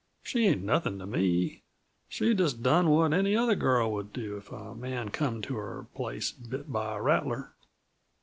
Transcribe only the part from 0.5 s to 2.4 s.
nothin' to me; she